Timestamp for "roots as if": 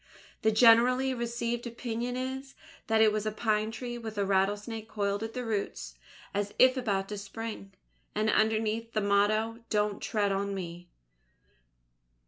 5.45-6.75